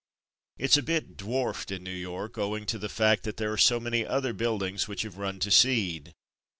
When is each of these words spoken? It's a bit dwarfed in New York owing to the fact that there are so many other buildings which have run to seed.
It's 0.57 0.77
a 0.77 0.81
bit 0.81 1.15
dwarfed 1.15 1.69
in 1.69 1.83
New 1.83 1.91
York 1.93 2.35
owing 2.35 2.65
to 2.65 2.79
the 2.79 2.89
fact 2.89 3.21
that 3.21 3.37
there 3.37 3.51
are 3.53 3.55
so 3.55 3.79
many 3.79 4.03
other 4.03 4.33
buildings 4.33 4.87
which 4.87 5.03
have 5.03 5.19
run 5.19 5.37
to 5.41 5.51
seed. 5.51 6.15